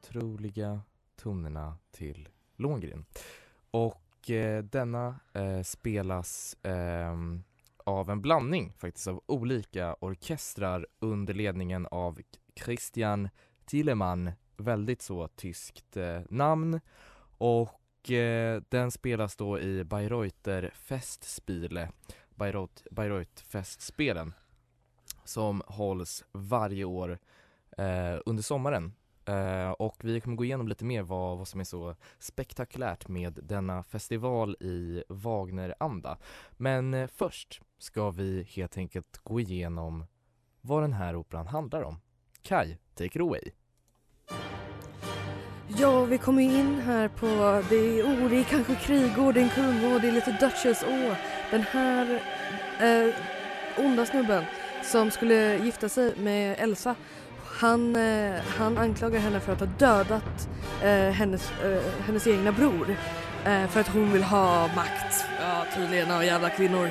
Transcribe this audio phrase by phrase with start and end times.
[0.00, 0.80] otroliga
[1.16, 3.04] tonerna till Långren.
[3.70, 7.16] Och eh, denna eh, spelas eh,
[7.84, 12.20] av en blandning faktiskt av olika orkestrar under ledningen av
[12.64, 13.28] Christian
[13.64, 16.80] Thielemann, väldigt så tyskt eh, namn.
[17.38, 21.92] Och eh, den spelas då i Bayreuther Festspiele,
[22.34, 24.34] Bayreuth, Bayreuth Festspelen
[25.24, 27.18] som hålls varje år
[27.78, 28.92] eh, under sommaren.
[29.30, 33.38] Eh, och vi kommer gå igenom lite mer vad, vad som är så spektakulärt med
[33.42, 36.18] denna festival i Wagner-anda.
[36.52, 40.04] Men eh, först ska vi helt enkelt gå igenom
[40.60, 42.00] vad den här operan handlar om.
[42.42, 43.50] Kai, take it away.
[45.78, 47.26] Ja, vi kommer in här på,
[47.68, 50.84] det är, oh, det är kanske krigård, det är en kungård, det är lite Duchess,
[50.88, 51.16] åh,
[51.50, 52.22] den här
[52.80, 53.14] eh,
[53.86, 54.44] onda snubben
[54.82, 56.94] som skulle gifta sig med Elsa,
[57.60, 60.48] han, eh, han anklagar henne för att ha dödat
[60.82, 62.96] eh, hennes, eh, hennes egna bror.
[63.44, 66.90] Eh, för att hon vill ha makt, ja tydligen, och jävla kvinnor.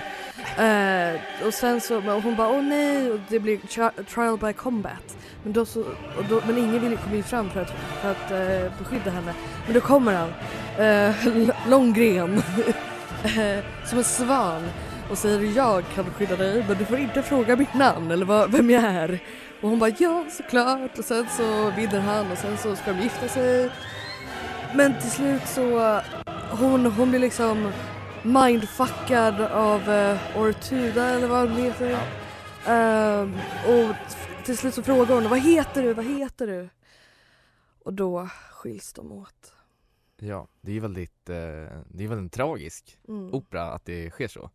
[0.57, 4.53] Eh, och sen så, och hon bara åh nej, och det blir tri- trial by
[4.53, 5.17] combat.
[5.43, 5.79] Men, då så,
[6.17, 9.33] och då, men ingen vill komma in fram för att, för att eh, beskydda henne.
[9.65, 10.33] Men då kommer han,
[11.69, 12.43] långgren,
[13.85, 14.63] som en svan
[15.09, 18.51] och säger jag kan skydda dig men du får inte fråga mitt namn eller vad,
[18.51, 19.19] vem jag är.
[19.61, 23.01] Och hon bara ja såklart och sen så vinner han och sen så ska de
[23.01, 23.71] gifta sig.
[24.75, 26.01] Men till slut så
[26.51, 27.71] hon, hon blir liksom
[28.23, 31.99] mindfuckad av uh, Ortuda eller vad hon heter.
[32.67, 33.33] Ehm,
[33.67, 33.95] och
[34.45, 36.69] till slut så frågar hon vad heter du, vad heter du?
[37.83, 39.53] Och då skiljs de åt.
[40.17, 41.35] Ja, det är väldigt, eh,
[41.87, 43.33] det är väldigt tragisk Mm.
[43.33, 44.49] opera att det sker så.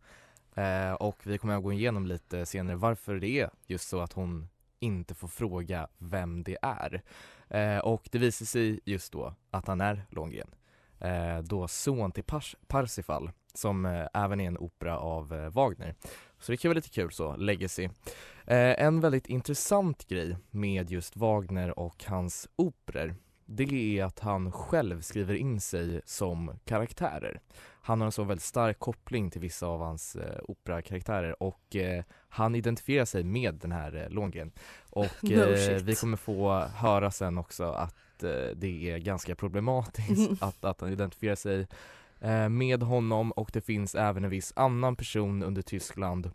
[0.61, 4.13] Eh, och vi kommer att gå igenom lite senare varför det är just så att
[4.13, 4.47] hon
[4.79, 7.01] inte får fråga vem det är.
[7.49, 10.55] Eh, och det visar sig just då att han är Långgren.
[10.99, 15.95] Eh, då son till Pars- Parsifal som eh, även är en opera av eh, Wagner.
[16.39, 17.83] Så det kan vara lite kul så, legacy.
[18.47, 23.15] Eh, en väldigt intressant grej med just Wagner och hans operor
[23.45, 27.39] det är att han själv skriver in sig som karaktärer.
[27.81, 32.03] Han har en så väldigt stark koppling till vissa av hans eh, operakaraktärer och eh,
[32.29, 34.51] han identifierar sig med den här eh, Långren.
[34.89, 40.31] Och No eh, vi kommer få höra sen också att eh, det är ganska problematiskt
[40.41, 41.67] att, att han identifierar sig
[42.19, 46.31] eh, med honom och det finns även en viss annan person under Tyskland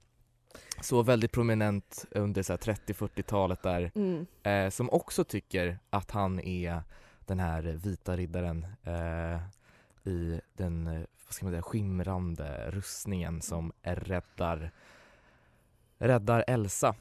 [0.80, 4.26] så väldigt prominent under så här 30-40-talet där Mm.
[4.42, 6.82] eh, som också tycker att han är
[7.26, 9.40] den här vita riddaren eh,
[10.12, 10.84] i den,
[11.26, 14.70] vad ska man säga, skimrande rustningen som räddar,
[15.98, 16.88] räddar Elsa.
[16.88, 16.94] Eh,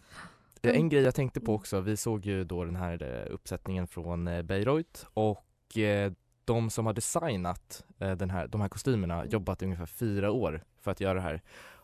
[0.62, 0.76] Mm.
[0.82, 4.28] En grej jag tänkte på också, vi såg ju då den här eh, uppsättningen från
[4.28, 6.12] eh, Bayreuth och eh,
[6.46, 10.92] de som har designat den här, de här kostymerna jobbat i ungefär fyra år för
[10.92, 11.42] att göra det här.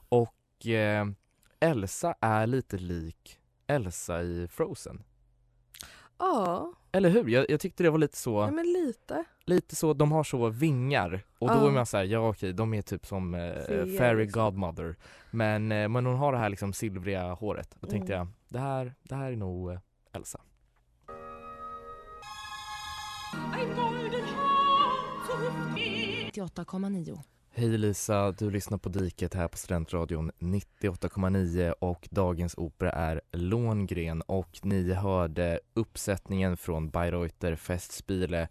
[0.09, 1.05] Och eh,
[1.59, 5.03] Elsa är lite lik Elsa i Frozen.
[6.17, 7.27] Ja, Eller hur?
[7.29, 9.23] Jag, jag tyckte det var lite så, ja, men lite.
[9.45, 11.67] lite så, de har så vingar och då Ja.
[11.67, 13.53] är man såhär, ja okej, de är typ som eh,
[13.97, 14.43] fairy liksom.
[14.43, 14.95] godmother
[15.31, 18.27] Men, eh, men hon har det här liksom silvriga håret, då tänkte Mm.
[18.27, 19.79] jag, det här, det här är nog eh,
[20.13, 20.41] Elsa
[25.75, 27.19] 98,9.
[27.57, 34.21] Hej Lisa, du lyssnar på Diket här på Studentradion 98,9 och dagens opera är Långren
[34.21, 38.47] och ni hörde uppsättningen från Bayreuther Festspiele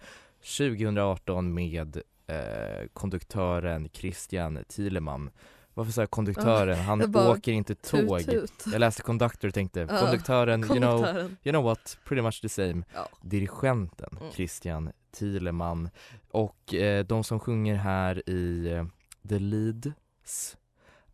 [0.58, 1.96] 2018 med
[2.26, 5.30] eh, konduktören Christian Thielemann
[5.74, 6.78] varför sa jag konduktören?
[6.78, 8.18] Han bara, åker inte tåg.
[8.20, 8.72] Tut, tut.
[8.72, 11.06] Jag läste conductor och tänkte, Ja, konduktören, you know,
[11.42, 12.82] you know what, pretty much the same.
[12.94, 13.08] Ja.
[13.22, 14.32] Dirigenten Mm.
[14.32, 15.90] Christian Thielemann
[16.30, 18.84] och eh, de som sjunger här i eh,
[19.28, 20.56] The Leads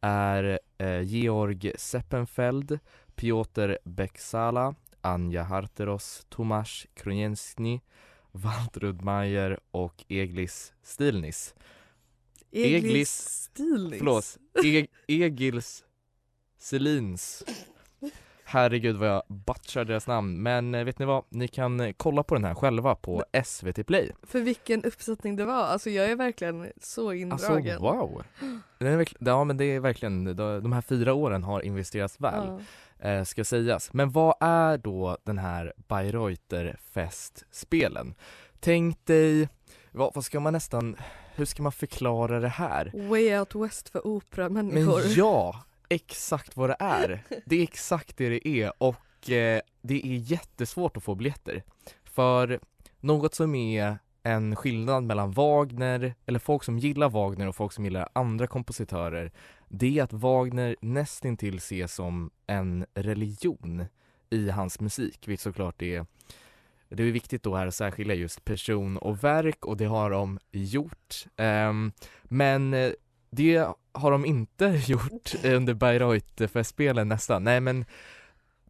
[0.00, 2.78] är eh, Georg Seppenfeld,
[3.14, 7.80] Piotr Beksala, Anja Harteros, Tomasz Kronienski,
[8.32, 11.54] Waltrud Mayer och Eglis Stilnis.
[12.52, 13.98] Eglis- Eglis Stilnis.
[13.98, 15.84] Förlåt, e- Egils
[16.58, 17.44] Selins.
[18.44, 21.24] Herregud vad jag butchar deras namn, men eh, vet ni vad?
[21.28, 24.12] Ni kan eh, kolla på den här själva på SVT Play.
[24.22, 25.64] För vilken uppsättning det var.
[25.66, 27.14] Alltså jag är verkligen så Alltså
[27.58, 27.80] indragen.
[27.82, 28.22] wow!
[28.78, 32.60] Är verkligen, ja men det är verkligen, de de här fyra åren har investerats väl,
[32.98, 33.08] Ja.
[33.08, 33.92] eh, ska sägas.
[33.92, 38.14] Men vad är då den här Bayreuther-festspelen?
[38.60, 39.48] Tänk dig,
[39.92, 40.96] vad, vad ska man nästan,
[41.40, 42.92] hur ska man förklara det här?
[42.94, 45.02] Way out west för Men operamänniskor.
[45.16, 47.22] ja, exakt vad det är.
[47.44, 51.62] Det är exakt det det är och eh, det är jättesvårt att få biljetter.
[52.04, 52.60] För
[53.00, 57.84] något som är en skillnad mellan Wagner, eller folk som gillar Wagner och folk som
[57.84, 59.32] gillar andra kompositörer,
[59.68, 63.84] det är att Wagner nästintill ses som en religion
[64.30, 66.06] i hans musik, vilket såklart är
[66.90, 70.38] det är viktigt då här att särskilja just person och verk och det har de
[70.50, 71.26] gjort.
[71.36, 71.92] Ehm,
[72.24, 72.92] men eh,
[73.30, 77.44] det har de inte gjort under Bayreuth-festspelen nästan.
[77.44, 77.84] Nej men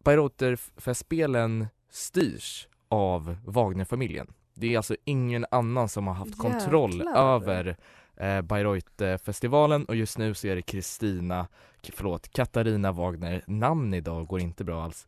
[0.03, 4.33] Bayreuth-festspelen styrs av Wagner-familjen.
[4.53, 7.35] Det är alltså ingen annan som har haft kontroll Jäklar.
[7.35, 7.77] över
[8.17, 11.47] eh, Bayreuth-festivalen och just nu så är det Kristina,
[11.93, 15.07] förlåt, Katarina Wagner, namn idag går inte bra alls.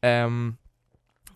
[0.00, 0.56] Ehm,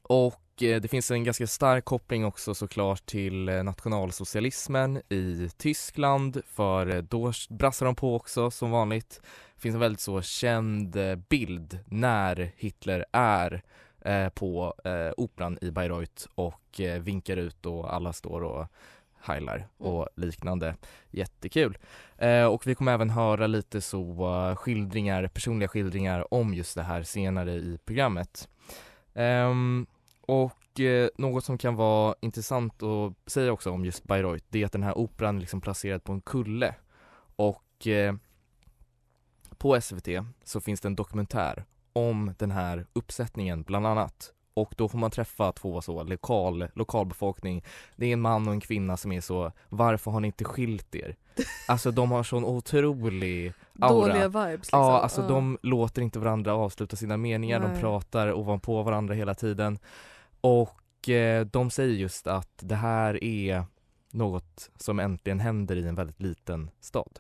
[0.02, 6.86] och det finns en ganska stark koppling också såklart till eh, nationalsocialismen i Tyskland för
[6.96, 9.20] eh, då brassar de på också som vanligt.
[9.54, 13.62] Det finns en väldigt så känd eh, bild när Hitler är
[14.00, 18.66] eh, på eh, operan i Bayreuth och eh, vinkar ut och alla står och
[19.20, 20.76] heilar och liknande.
[21.10, 21.78] Jättekul.
[22.18, 26.82] Eh, och vi kommer även höra lite så eh, skildringar, personliga skildringar om just det
[26.82, 28.48] här senare i programmet.
[29.14, 29.86] Ehm,
[30.26, 34.66] och eh, något som kan vara intressant att säga också om just Bayreuth, det är
[34.66, 36.74] att den här operan är liksom placerad på en kulle.
[37.36, 38.14] Och eh,
[39.58, 40.08] på SVT
[40.44, 44.32] så finns det en dokumentär om den här uppsättningen bland annat.
[44.54, 47.64] Och då får man träffa två så lokal, lokalbefolkning.
[47.96, 50.94] Det är en man och en kvinna som är så, varför har ni inte skilt
[50.94, 51.16] er?
[51.68, 54.08] Alltså de har sån otrolig aura.
[54.08, 54.78] Dåliga vibes liksom.
[54.78, 57.80] Ja, alltså de låter inte varandra avsluta sina meningar, de Nej.
[57.80, 59.78] pratar ovanpå varandra hela tiden.
[60.42, 63.64] Och eh, de säger just att det här är
[64.10, 67.18] något som äntligen händer i en väldigt liten stad.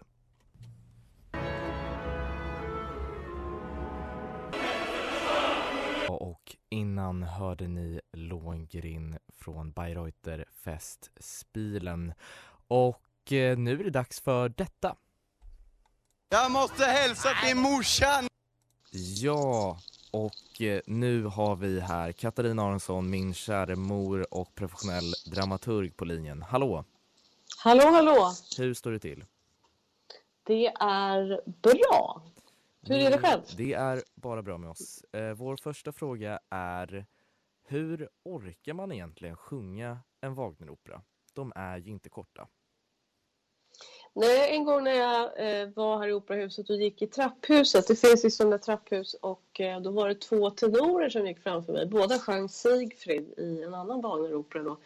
[6.08, 12.14] Och innan hörde ni Lohengrin från Bayreuther Festspielen.
[12.68, 14.96] Och eh, nu är det dags för detta.
[16.28, 18.31] Jag måste hälsa till morsan!
[18.94, 19.78] Ja,
[20.10, 26.04] och eh, nu har vi här Katarina Aronsson, min kära mor och professionell dramaturg på
[26.04, 26.42] linjen.
[26.42, 26.84] Hallå,
[27.58, 28.32] Hallå, hallå!
[28.58, 29.24] hur står det till?
[30.42, 32.22] Det är bra.
[32.82, 33.42] Hur är det själv?
[33.56, 35.04] Det är bara bra med oss.
[35.12, 37.06] Eh, vår första fråga är
[37.64, 41.02] hur orkar man egentligen sjunga en Wagneropera?
[41.34, 42.48] De är ju inte korta.
[44.14, 47.96] Nej, en gång när jag eh, var här i operahuset och gick i trapphuset, det
[47.96, 51.86] finns liksom där trapphus och eh, då var det två tenorer som gick framför mig.
[51.86, 54.76] Båda sjöng Siegfried i en annan Wagneropera då.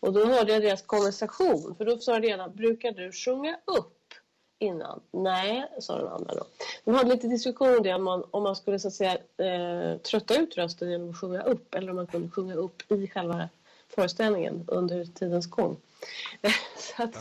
[0.00, 4.14] Och då hörde jag deras konversation, för då sa den ena, brukar du sjunga upp
[4.58, 5.00] innan?
[5.10, 6.44] Nej, sa den andra då.
[6.84, 9.98] De hade lite diskussion om det, om man, om man skulle så att säga eh,
[9.98, 13.48] trötta ut rösten genom att sjunga upp eller om man kunde sjunga upp i själva
[13.88, 15.76] föreställningen under tidens gång.
[16.76, 17.16] så att,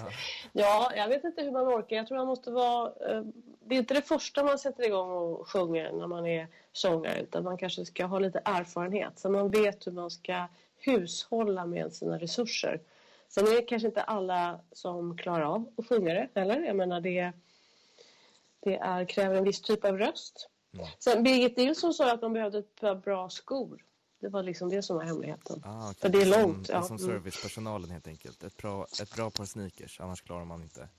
[0.54, 1.96] Ja, jag vet inte hur man orkar.
[1.96, 2.92] Jag tror man måste vara...
[3.10, 3.24] Eh,
[3.66, 7.44] det är inte det första man sätter igång och sjunger när man är sångare utan
[7.44, 10.48] man kanske ska ha lite erfarenhet så man vet hur man ska
[10.78, 12.82] hushålla med sina resurser.
[13.28, 16.60] Sen är det kanske inte alla som klarar av att sjunga det heller.
[16.60, 17.32] Jag menar det,
[18.60, 20.50] det är, kräver en viss typ av röst.
[20.74, 20.86] Mm.
[21.00, 23.84] Sen Birgit Nilsson sa att de behövde ett par bra skor.
[24.22, 25.62] Det var liksom det som var hemligheten.
[25.66, 26.00] Ah, okej.
[26.02, 26.84] För det är som, långt, är ja.
[26.84, 27.08] som Mm.
[27.10, 28.44] servicepersonalen helt enkelt.
[28.44, 30.90] Ett bra, ett bra par sneakers, annars klarar man inte.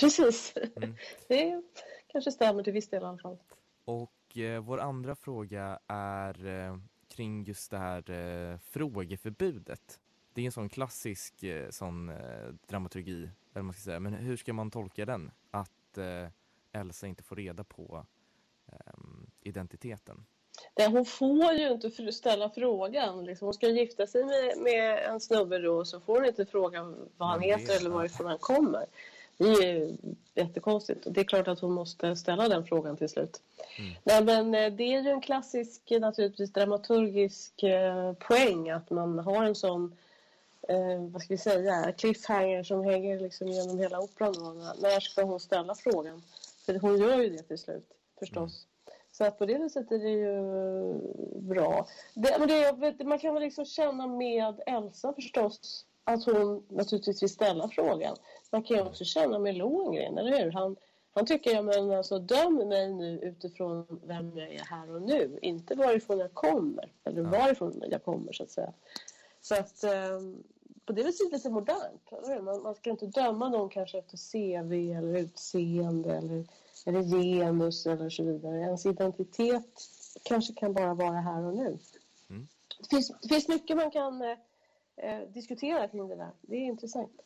[0.00, 0.54] Precis.
[0.76, 0.94] Mm.
[1.28, 1.62] Det
[2.06, 3.38] kanske stämmer till viss del i alla fall.
[3.84, 10.00] Och eh, vår andra fråga är eh, kring just det här eh, frågeförbudet.
[10.34, 14.00] Det är en sån klassisk eh, sån eh, dramaturgi, eller man ska säga.
[14.00, 15.30] Men hur ska man tolka den?
[15.50, 16.28] Att eh,
[16.72, 18.06] Elsa inte får reda på
[18.66, 20.26] ehm, identiteten.
[20.74, 23.24] Det, hon får ju inte ställa frågan.
[23.24, 26.94] Liksom, hon ska gifta sig med, med en snubbe då så får hon inte fråga
[27.16, 28.86] vad han heter eller varifrån han kommer.
[29.38, 29.96] Det är ju
[30.34, 31.06] jättekonstigt.
[31.10, 33.40] Det är klart att hon måste ställa den frågan till slut.
[33.78, 33.90] Mm.
[34.04, 39.18] Nej, men eh, det är ju en klassisk eh, naturligtvis dramaturgisk eh, poäng att man
[39.18, 39.96] har en sån
[40.68, 44.58] eh, vad ska vi säga, cliffhanger som hänger liksom genom hela operan.
[44.80, 46.22] När- ska hon ställa frågan?
[46.66, 47.86] För hon gör ju det till slut
[48.18, 48.66] förstås.
[49.18, 50.42] Så att på det viset är det ju
[51.40, 51.86] bra.
[52.14, 57.22] Det, men det, vet, man kan väl liksom känna med Elsa förstås att hon naturligtvis
[57.22, 58.16] vill ställa frågan.
[58.50, 60.52] Man kan ju också känna med Lohengrin, eller hur?
[60.52, 60.76] Han,
[61.14, 65.38] han tycker, ja men alltså döm mig nu utifrån vem jag är här och nu.
[65.42, 68.72] Inte varifrån jag kommer, eller varifrån jag kommer så att säga.
[69.40, 70.20] Så att eh,
[70.88, 72.10] på det viset lite modernt.
[72.44, 76.46] Man, man ska inte döma någon kanske efter CV eller utseende eller,
[76.86, 78.60] eller genus eller så vidare.
[78.60, 79.80] Ens identitet
[80.24, 81.78] kanske kan bara vara här och nu.
[82.30, 82.48] Mm.
[82.78, 84.22] Det, finns, det finns mycket man kan
[84.96, 86.32] eh, diskutera kring det där.
[86.40, 87.20] Det är intressant.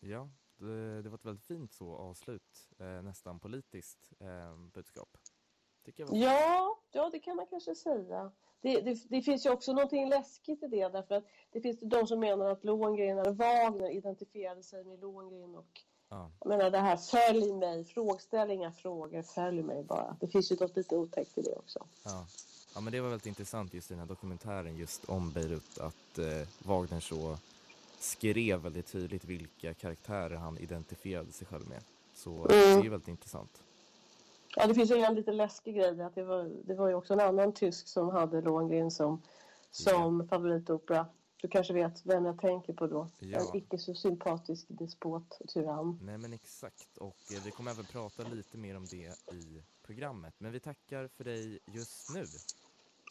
[0.00, 5.08] Ja, det, det var ett väldigt fint så avslut, eh, nästan politiskt eh, budskap.
[5.96, 8.32] Ja, ja, det kan man kanske säga.
[8.66, 12.06] Det, det, det finns ju också någonting läskigt i det därför att det finns de
[12.06, 16.30] som menar att Lohengrin eller Wagner identifierade sig med Lohengrin och Ja.
[16.40, 20.16] jag menar det här följ mig, frågställ inga frågor, följ mig bara.
[20.20, 21.86] Det finns ju något lite otäckt i det också.
[22.04, 22.26] Ja.
[22.74, 26.18] ja, men det var väldigt intressant just i den här dokumentären just om Beirut att
[26.18, 27.38] eh, Wagner så
[27.98, 31.82] skrev väldigt tydligt vilka karaktärer han identifierade sig själv med.
[32.14, 32.46] Så Mm.
[32.48, 33.62] det är ju väldigt intressant.
[34.56, 37.12] Ja, det finns ju en lite läskig grej att det var, det var ju också
[37.12, 39.22] en annan tysk som hade Lohengrin som,
[39.70, 41.06] som favoritopera.
[41.42, 43.08] Du kanske vet vem jag tänker på då?
[43.18, 43.38] Ja.
[43.38, 45.98] En icke så sympatisk despot och tyrann.
[46.02, 50.34] Nej men exakt och eh, vi kommer även prata lite mer om det i programmet.
[50.38, 52.24] Men vi tackar för dig just nu.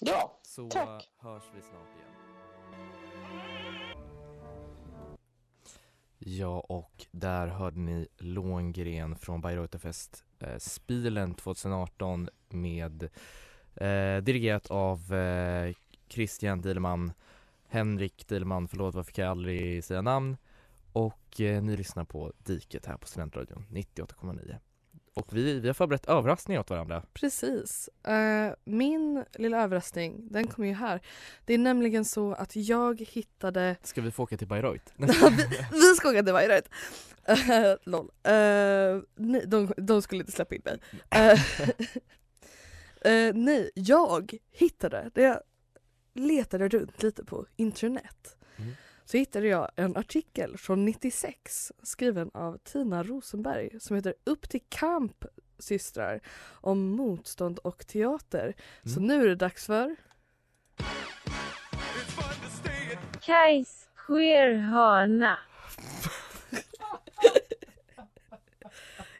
[0.01, 1.09] Ja, Så Tack.
[1.17, 2.24] hörs vi snart igen.
[6.27, 13.03] Ja, och där hörde ni Långren från Bayreutherfest eh, Spielen 2018 med
[13.75, 15.73] eh, dirigerat av eh,
[16.09, 17.13] Christian Dieleman
[17.67, 20.37] Henrik Dieleman, förlåt varför kan jag aldrig säga namn?
[20.93, 24.55] Och eh, ni lyssnar på Diket här på Studentradion 98,9
[25.15, 27.89] och vi, vi har förberett överraskningar åt varandra Precis.
[28.03, 31.01] Eh, min lilla överraskning, den kommer ju här.
[31.45, 33.75] Det är nämligen så att jag hittade...
[33.83, 34.85] Ska vi få åka till Bayreuth?
[34.97, 35.07] vi,
[35.71, 36.69] vi ska åka till Bayreuth.
[37.29, 38.11] Uh, lol.
[38.23, 40.79] Eh, nej, de, de skulle inte släppa in mig.
[43.33, 45.39] Nej, jag hittade, det jag
[46.13, 48.73] letade runt lite på internet Mm.
[49.05, 54.61] Så hittade jag en artikel från 96 skriven av Tina Rosenberg som heter Upp till
[54.69, 55.25] kamp
[55.59, 58.53] systrar om motstånd och teater.
[58.83, 59.07] Så Mm.
[59.07, 59.95] nu är det dags för
[63.21, 65.37] Kajs queerhörna.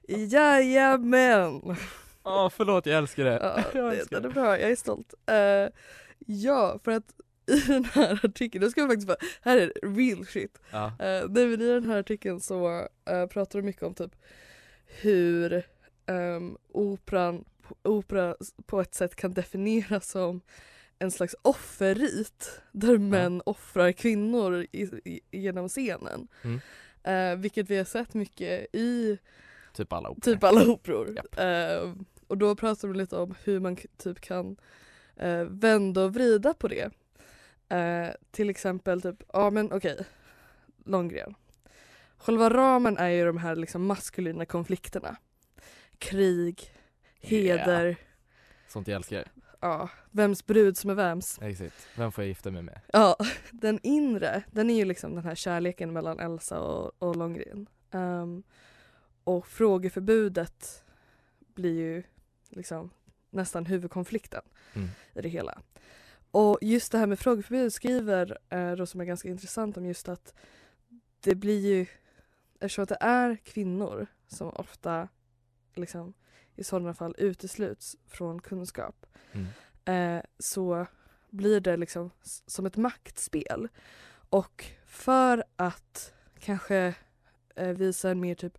[0.07, 1.75] Jajamän!
[2.23, 3.39] Ja, förlåt jag älskar det.
[3.41, 5.13] Ja, jag det, älskar den är bra, jag är stolt.
[5.25, 5.67] Eh,
[6.25, 7.13] ja, för att
[7.47, 10.59] i den här artikeln, nu ska jag faktiskt bara, här är det real shit.
[10.71, 10.85] Ja.
[10.85, 14.15] Uh, nej, men I den här artikeln så eh, pratar de mycket om typ
[15.01, 15.63] hur
[16.05, 17.45] um, operan,
[17.83, 18.35] opera
[18.65, 20.41] på ett sätt kan definieras som
[20.99, 26.27] en slags offerrit där män offrar kvinnor i, i, genom scenen.
[26.43, 26.59] Mm.
[27.03, 29.17] Eh, vilket vi har sett mycket i
[29.73, 30.33] Typ alla operor.
[30.33, 31.17] typ alla operor.
[31.37, 31.93] Eh,
[32.27, 34.57] och då pratar de lite om hur man typ kan
[35.15, 36.91] eh, vända och vrida på det.
[37.75, 40.05] Eh, till exempel typ, ja men okej,
[40.85, 41.35] Långgren.
[42.17, 45.15] Själva ramen är ju de här liksom maskulina konflikterna.
[45.97, 46.71] Krig,
[47.21, 47.95] heder,
[48.67, 49.23] Sånt jag älskar.
[49.59, 51.39] ja, vems brud som är vems.
[51.41, 51.87] Exakt.
[51.97, 52.81] Vem får jag gifta mig med?
[52.93, 53.17] Ja,
[53.51, 57.67] den inre, den är ju liksom den här kärleken mellan Elsa och, och Långgren.
[57.91, 58.43] Ehm,
[59.23, 60.83] och frågeförbudet
[61.55, 62.03] blir ju
[62.49, 62.89] liksom
[63.29, 64.41] nästan huvudkonflikten
[64.73, 64.87] Mm.
[65.13, 65.61] i det hela.
[66.35, 70.09] Och just det här med frågeförbud skriver eh, då som är ganska intressant om just
[70.09, 70.33] att
[71.19, 71.85] det blir ju,
[72.59, 75.07] eftersom att det är kvinnor som ofta
[75.75, 76.13] liksom
[76.55, 80.17] i sådana fall utesluts från kunskap Mm.
[80.17, 80.85] eh, så
[81.29, 82.11] blir det liksom
[82.45, 83.67] som ett maktspel.
[84.29, 86.95] Och för att kanske
[87.55, 88.57] eh, visa en mer typ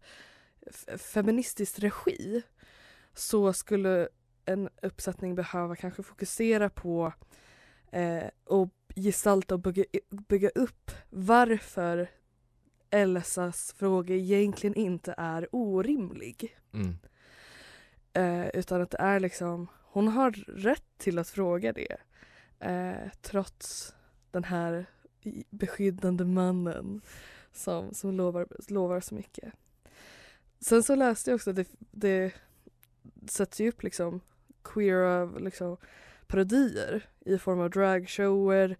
[0.96, 2.42] feministisk regi
[3.14, 4.08] så skulle
[4.44, 7.12] en uppsättning behöva kanske fokusera på
[7.90, 9.84] eh, och gestalta och bygga,
[10.28, 12.08] bygga upp varför
[12.90, 16.58] Elsas fråga egentligen inte är orimlig.
[16.72, 16.98] Mm.
[18.12, 21.96] Eh, utan att det är liksom, hon har rätt till att fråga det.
[22.60, 23.94] Eh, trots
[24.30, 24.86] den här
[25.50, 27.00] beskyddande mannen
[27.52, 29.52] som, som lovar, lovar så mycket.
[30.60, 32.34] Sen så läste jag också att det, det
[33.26, 34.20] sätts ju upp liksom
[34.62, 35.76] queera liksom,
[36.28, 38.76] parodier i form av dragshower,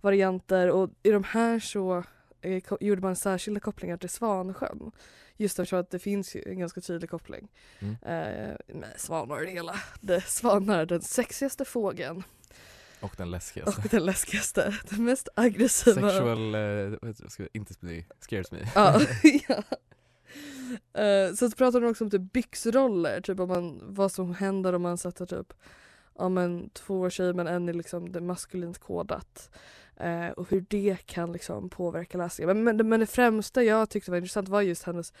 [0.00, 2.04] varianter och i de här så
[2.40, 4.90] eh, gjorde man särskilda kopplingar till Svansjön.
[5.36, 7.94] Just eftersom att det finns ju en ganska tydlig koppling Mm.
[8.02, 9.74] eh, med svanar och det hela.
[10.00, 12.22] Det, svanar är den sexigaste fågeln
[13.00, 13.80] Och den läskigaste.
[13.82, 16.10] och den läskigaste, den mest aggressiva.
[16.10, 18.58] Sexual, eh, inte bli, scares me.
[18.74, 19.00] Ja,
[19.48, 19.62] ja.
[21.02, 24.82] Eh, så pratade de också om typ byxroller, typ om man, vad som händer om
[24.82, 25.52] man sätter typ
[26.18, 29.50] ja, men, två tjejer men en är liksom det maskulint kodat.
[29.96, 32.64] Eh, och hur det kan liksom påverka läsningen.
[32.64, 35.12] Men, men, men det främsta jag tyckte var intressant var just hennes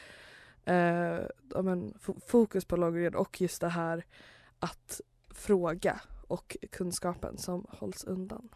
[0.64, 1.20] eh,
[1.54, 1.94] ja, men,
[2.26, 4.04] fokus på Lagergren och just det här
[4.58, 5.00] att
[5.30, 8.48] fråga och kunskapen som hålls undan.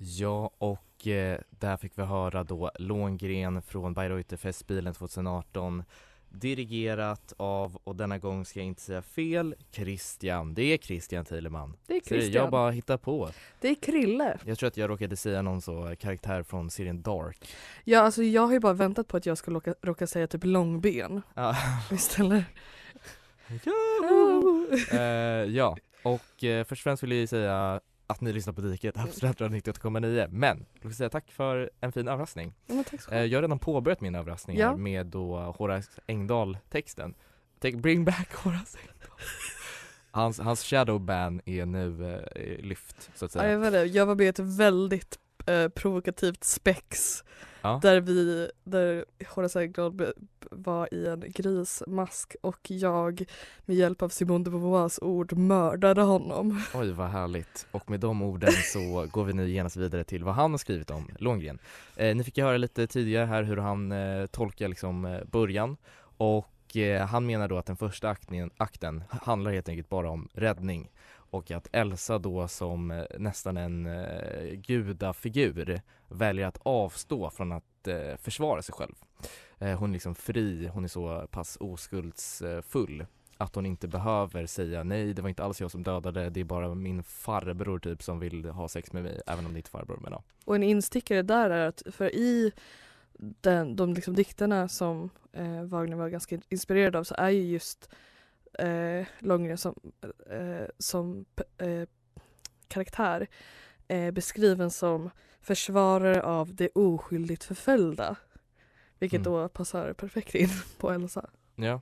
[0.00, 5.84] Ja, och eh, där fick vi höra då Långren från Bayreuther-festspilen 2018
[6.30, 10.54] Dirigerat av, och denna gång ska jag inte säga fel, Christian.
[10.54, 11.76] Det är Christian Thielemann.
[11.86, 12.42] Det är Så Christian.
[12.42, 13.30] Jag bara hittar på.
[13.60, 14.38] Det är Krille.
[14.44, 17.48] Jag tror att jag råkade säga någon så karaktär från serien Dark.
[17.84, 20.44] Ja, alltså jag har ju bara väntat på att jag ska råka, råka säga typ
[20.44, 21.56] långben Ja.
[21.90, 22.44] istället.
[24.92, 24.98] Eh,
[25.56, 29.08] ja, och eh, först och främst vill jag säga att ni lyssnar på Diket, Mm.
[29.12, 32.54] Studentradion 98,9 Men jag vill säga tack för en fin överraskning.
[32.66, 34.76] Ja, tack så Eh, jag har redan påbörjat min överraskning Ja.
[34.76, 37.14] med då Horace Engdahl-texten.
[37.74, 39.18] Bring back Horace Engdahl.
[40.10, 43.52] Hans, hans shadow ban är nu eh, lyft så att Ja, säga.
[43.52, 43.84] jag, vet det.
[43.84, 47.24] jag var med ett väldigt eh, provokativt spex
[47.68, 47.78] Ja.
[47.82, 50.12] där vi, där Horace Engdahl
[50.50, 53.24] var i en grismask och jag
[53.64, 56.62] med hjälp av Simone de Beauvoirs ord mördade honom.
[56.74, 57.66] Oj vad härligt.
[57.70, 60.90] Och med de orden så går vi nu genast vidare till vad han har skrivit
[60.90, 61.58] om Långgren.
[61.96, 65.76] Eh, ni fick ju höra lite tidigare här hur han eh, tolkar liksom eh, början
[66.18, 70.28] och eh, han menar då att den första akten, akten handlar helt enkelt bara om
[70.32, 70.90] räddning
[71.30, 77.88] och att Elsa då som eh, nästan en eh, gudafigur väljer att avstå från att
[77.88, 78.94] eh, försvara sig själv.
[79.58, 83.06] Eh, hon är liksom fri, hon är så pass oskuldsfull
[83.38, 86.44] att hon inte behöver säga nej det var inte alls jag som dödade det är
[86.44, 89.78] bara min farbror typ som vill ha sex med mig även om det inte är
[89.78, 90.22] farbror men ja.
[90.44, 92.52] Och en instickare där är att för i
[93.18, 97.90] den, de liksom dikterna som eh, Wagner var ganska inspirerad av så är ju just
[98.58, 99.74] eh, Långgren som,
[100.30, 101.24] eh, som
[101.58, 101.88] eh,
[102.68, 103.26] karaktär
[103.88, 108.16] eh, beskriven som försvarare av det oskyldigt förföljda.
[108.98, 109.32] Vilket Mm.
[109.32, 111.30] då passar perfekt in på Elsa.
[111.56, 111.80] Ja.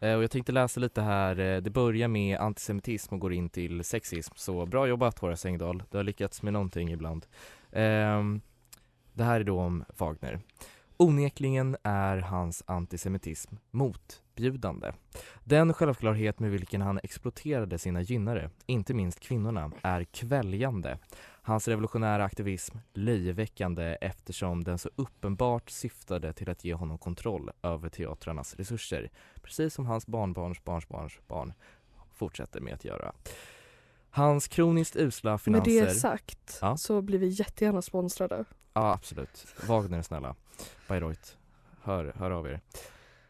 [0.00, 3.48] Eh, Och jag tänkte läsa lite här, eh, det börjar med antisemitism och går in
[3.48, 7.26] till sexism så bra jobbat Horace Engdahl, du har lyckats med någonting ibland.
[7.72, 8.40] Ehm,
[9.12, 10.40] Det här är då om Wagner.
[11.00, 14.92] Onekligen är hans antisemitism motbjudande.
[15.44, 20.98] Den självklarhet med vilken han exploaterade sina gynnare, inte minst kvinnorna, är kväljande.
[21.42, 27.88] Hans revolutionära aktivism löjeväckande eftersom den så uppenbart syftade till att ge honom kontroll över
[27.88, 29.10] teatrarnas resurser,
[29.42, 31.52] precis som hans barnbarns barnbarns barn
[32.14, 33.12] fortsätter med att göra.
[34.10, 36.76] Hans kroniskt usla Med finanser det sagt Ja.
[36.76, 38.44] så blir vi jättegärna sponsrade.
[38.72, 39.46] Ja, absolut.
[39.68, 40.34] Wagner snälla.
[40.88, 41.36] Bayreuth.
[41.82, 42.60] Hör, hör av er.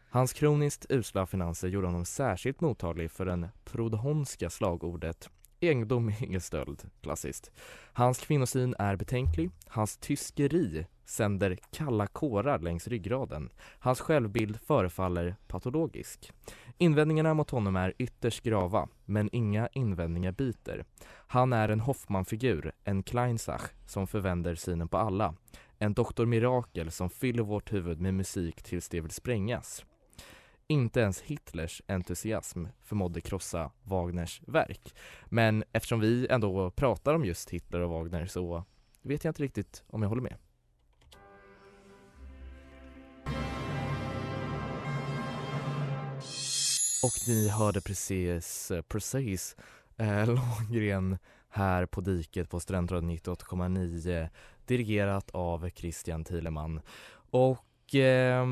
[0.09, 5.29] Hans kroniskt usla finanser gjorde honom särskilt mottaglig för den prodhonska slagordet
[5.63, 7.51] Egendom är ingen stöld, klassiskt.
[7.93, 13.49] Hans kvinnosyn är betänklig, hans tyskeri sänder kalla kårar längs ryggraden.
[13.79, 16.31] Hans självbild förefaller patologisk.
[16.77, 20.85] Invändningarna mot honom är ytterst grava, men inga invändningar biter.
[21.27, 25.35] Han är en Hoffman-figur, en Kleinsach som förvänder synen på alla.
[25.83, 29.85] En doktor Mirakel som fyller vårt huvud med musik tills det vill sprängas.
[30.67, 34.95] Inte ens Hitlers entusiasm förmådde krossa Wagners verk.
[35.25, 38.63] Men eftersom vi ändå pratar om just Hitler och Wagner så
[39.01, 40.37] vet jag inte riktigt om jag håller med.
[47.03, 49.55] Och ni hörde precis, eh, precis
[49.97, 51.17] eh, Långgren
[51.49, 54.29] här på Diket på Studentradion 98,9
[54.71, 56.81] dirigerat av Christian Thielemann.
[57.29, 58.45] Och eh,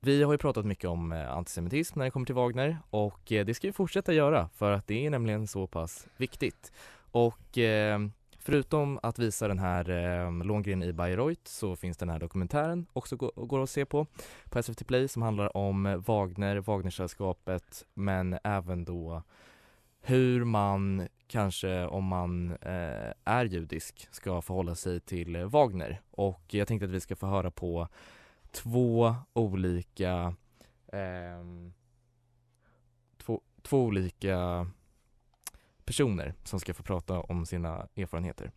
[0.00, 3.46] vi har ju pratat mycket om eh, antisemitism när det kommer till Wagner och eh,
[3.46, 6.72] det ska vi fortsätta göra för att det är nämligen så pass viktigt.
[7.10, 7.98] Och eh,
[8.38, 13.16] förutom att visa den här eh, Långren i Bayreuth så finns den här dokumentären också
[13.16, 14.06] gå, går att se på
[14.44, 19.22] på SVT Play som handlar om Wagner, Wagnersällskapet men även då
[20.06, 26.00] hur man kanske om man eh, är judisk ska förhålla sig till eh, Wagner.
[26.10, 27.88] Och jag tänkte att vi ska få höra på
[28.52, 30.34] två olika
[30.92, 31.44] eh,
[33.16, 34.66] två, två olika
[35.84, 38.50] personer som ska få prata om sina erfarenheter.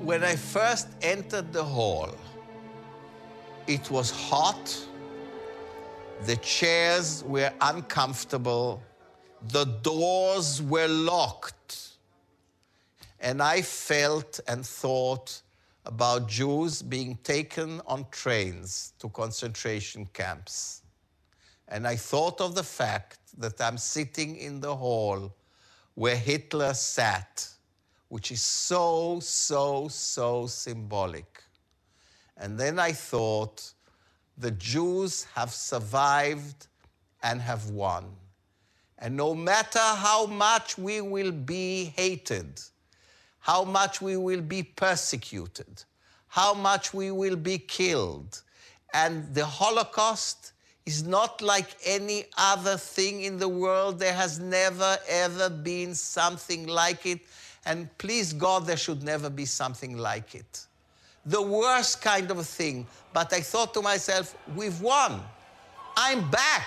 [0.00, 2.10] When I first entered the hall,
[3.66, 4.88] it was hot,
[6.26, 8.80] the chairs were uncomfortable,
[9.48, 11.88] the doors were locked.
[13.20, 15.42] And I felt and thought
[15.84, 20.82] about Jews being taken on trains to concentration camps.
[21.68, 25.34] And I thought of the fact that I'm sitting in the hall
[25.94, 27.48] where Hitler sat,
[28.08, 31.42] which is so, so, so symbolic.
[32.36, 33.72] And then I thought
[34.36, 36.66] the Jews have survived
[37.22, 38.04] and have won.
[39.02, 42.60] And no matter how much we will be hated,
[43.40, 45.82] how much we will be persecuted,
[46.28, 48.40] how much we will be killed,
[48.94, 50.52] and the Holocaust
[50.86, 53.98] is not like any other thing in the world.
[53.98, 57.20] There has never, ever been something like it.
[57.64, 60.66] And please God, there should never be something like it.
[61.26, 62.86] The worst kind of thing.
[63.12, 65.20] But I thought to myself, we've won.
[65.96, 66.66] I'm back.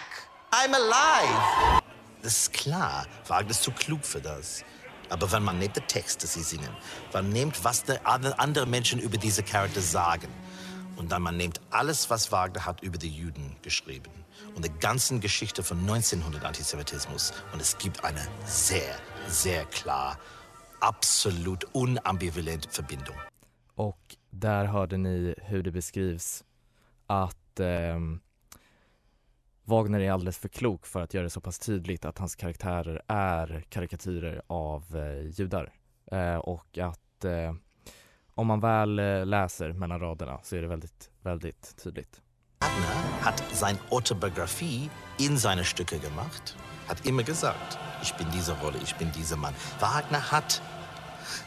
[0.51, 1.81] I'm alive.
[2.25, 4.65] Das ist klar, Wagner ist zu klug für das.
[5.09, 6.75] Aber wenn man nimmt den Text, das sie singen,
[7.13, 10.29] man nimmt, was die andere Menschen über diese Charakter sagen,
[10.95, 14.11] und dann man nimmt alles, was Wagner hat über die Juden geschrieben
[14.55, 18.95] und die ganze Geschichte von 1900 Antisemitismus und es gibt eine sehr,
[19.27, 20.17] sehr klar,
[20.79, 23.17] absolut unambivalent Verbindung.
[23.75, 26.43] Och där hörde ni hur det beskrivs
[27.07, 27.99] att eh,
[29.67, 33.01] Wagner är alldeles för klok för att göra det så pass tydligt att hans karaktärer
[33.07, 35.73] är karikatyrer av eh, judar
[36.11, 37.53] eh, och att eh,
[38.35, 42.21] om man väl eh, läser mellan raderna så är det väldigt, väldigt tydligt.
[42.59, 48.77] Wagner hat seine Autobiografie in seine Stücke gemacht, hat immer gesagt, ich bin diese Rolle,
[48.83, 49.53] ich bin dieser Mann.
[49.79, 50.61] Wagner hat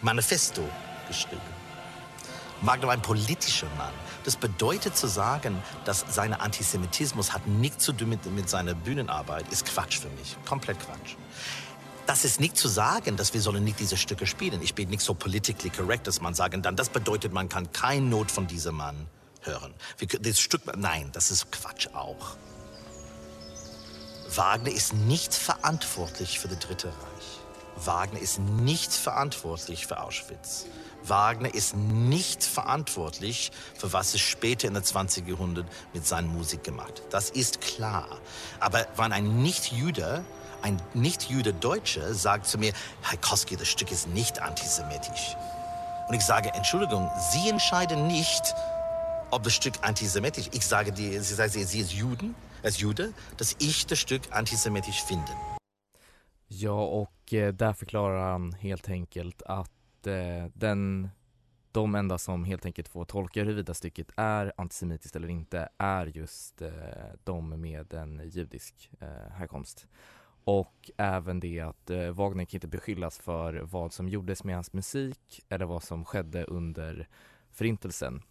[0.01, 0.63] Manifesto
[1.09, 1.58] geschrieben.
[2.63, 3.93] Wagner war ein politischer Mann.
[4.25, 9.49] Das bedeutet zu sagen, dass sein Antisemitismus hat nichts zu tun mit, mit seiner Bühnenarbeit,
[9.51, 10.37] ist Quatsch für mich.
[10.45, 11.17] Komplett Quatsch.
[12.07, 14.63] Das ist nicht zu sagen, dass wir sollen nicht diese Stücke spielen.
[14.63, 18.09] Ich bin nicht so politically correct, dass man sagen dann, das bedeutet, man kann kein
[18.09, 19.07] Not von diesem Mann
[19.43, 19.75] hören.
[19.99, 22.37] Wir, das Stück, nein, das ist Quatsch auch.
[24.35, 27.18] Wagner ist nicht verantwortlich für das Dritte Reich.
[27.87, 30.67] Wagner ist nicht verantwortlich für Auschwitz.
[31.05, 35.27] Wagner ist nicht verantwortlich für was es später in der 20.
[35.27, 37.03] Jahrhundert mit seiner Musik gemacht.
[37.11, 38.07] Das ist klar.
[38.61, 40.25] Aber wenn ein Nicht-Jude,
[40.63, 45.37] ein Nicht-Jude Deutsche sagt zu mir, Herr Koski, das Stück ist nicht antisemitisch.
[46.09, 48.55] Und ich sage, Entschuldigung, Sie entscheiden nicht,
[49.31, 50.49] ob das Stück antisemitisch.
[50.53, 55.03] Ich sage dir, Sie sagen, Sie ist Juden, als Jude, dass ich das Stück antisemitisch
[55.03, 55.31] finde.
[56.49, 61.09] Ja, eh, Eh, där förklarar han helt enkelt att eh, den,
[61.73, 66.63] de enda som helt enkelt får tolka huruvida stycket är antisemitiskt eller inte är just
[66.63, 66.71] eh,
[67.25, 69.87] de med en judisk eh, härkomst.
[70.45, 74.73] Och även det att eh, Wagner kan inte beskyllas för vad som gjordes med hans
[74.73, 77.09] musik eller vad som skedde under
[77.51, 78.23] förintelsen.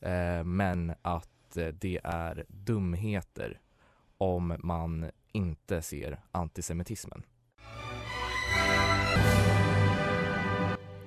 [0.00, 3.60] Eh, men att eh, det är dumheter
[4.18, 7.22] om man inte ser antisemitismen.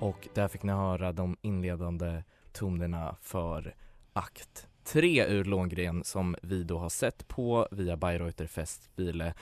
[0.00, 3.74] Och där fick ni höra de inledande tonerna för
[4.12, 9.34] akt 3 ur Långren som vi då har sett på via Bayreuther Festspiele.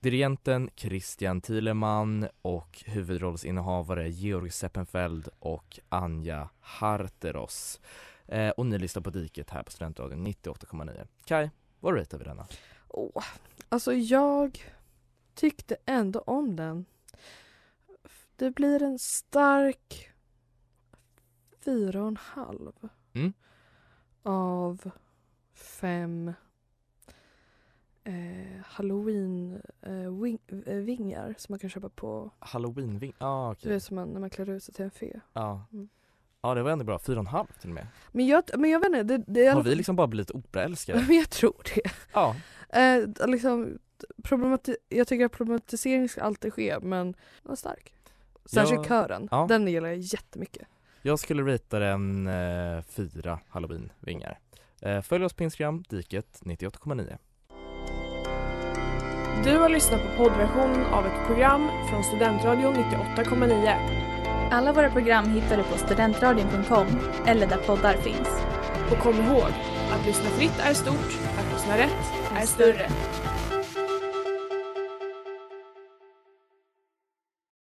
[0.00, 7.80] Dirigenten Christian Thielemann och huvudrollsinnehavare Georg Seppenfeld och Anja Harteros.
[8.26, 11.06] Eh, och ni lyssnar på Diket här på Studentradion 98,9.
[11.24, 12.46] Kai, vad ratear vi denna?
[12.88, 13.24] Åh,
[13.68, 14.64] alltså jag
[15.34, 16.84] tyckte ändå om den.
[18.36, 20.10] Det blir en stark
[21.64, 22.72] fyra och en halv
[23.14, 23.32] Mm.
[24.22, 24.90] av
[25.54, 26.32] fem
[28.04, 33.72] eh, halloween eh, eh, vingar som man kan köpa på, Halloween, ah, du okej.
[33.72, 35.20] vet som man, när man klär ut sig till en fe.
[35.32, 35.66] Ja.
[35.72, 35.88] Mm.
[36.42, 36.98] ja, det var ändå bra.
[36.98, 37.86] Fyra och en halv till och med.
[38.12, 41.04] Men jag, men jag vet inte, det, det alla Har vi liksom bara blivit operaälskare?
[41.08, 41.90] Men jag tror det.
[42.12, 42.36] Ja.
[42.68, 43.78] Eh, liksom,
[44.22, 47.94] problemati- jag tycker att problematisering ska alltid ske men var stark.
[48.44, 49.28] Särskilt Jag- kören.
[49.30, 49.46] ja.
[49.48, 50.68] Den gillar jag jättemycket.
[51.02, 54.38] Jag skulle rita den eh, fyra halloweenvingar.
[54.82, 57.16] Eh, följ oss på Instagram, diket 98,9.
[59.44, 63.74] Du har lyssnat på poddversion av ett program från Studentradion 98,9.
[64.50, 66.86] Alla våra program hittar du på studentradion.com
[67.26, 68.28] eller där poddar finns.
[68.90, 69.48] Och kom ihåg,
[69.92, 72.88] att lyssna fritt är stort, att lyssna rätt är större.